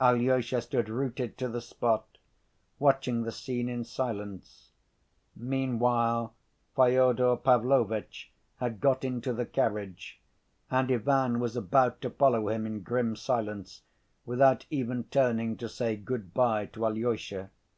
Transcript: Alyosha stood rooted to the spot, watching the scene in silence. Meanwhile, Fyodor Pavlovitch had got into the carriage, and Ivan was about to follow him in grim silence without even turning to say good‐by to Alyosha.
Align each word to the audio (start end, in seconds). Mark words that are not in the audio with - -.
Alyosha 0.00 0.62
stood 0.62 0.88
rooted 0.88 1.36
to 1.36 1.46
the 1.46 1.60
spot, 1.60 2.16
watching 2.78 3.22
the 3.24 3.30
scene 3.30 3.68
in 3.68 3.84
silence. 3.84 4.70
Meanwhile, 5.36 6.32
Fyodor 6.74 7.36
Pavlovitch 7.36 8.32
had 8.60 8.80
got 8.80 9.04
into 9.04 9.34
the 9.34 9.44
carriage, 9.44 10.22
and 10.70 10.90
Ivan 10.90 11.38
was 11.38 11.54
about 11.54 12.00
to 12.00 12.08
follow 12.08 12.48
him 12.48 12.64
in 12.64 12.80
grim 12.80 13.14
silence 13.14 13.82
without 14.24 14.64
even 14.70 15.04
turning 15.04 15.58
to 15.58 15.68
say 15.68 15.98
good‐by 15.98 16.72
to 16.72 16.86
Alyosha. 16.86 17.50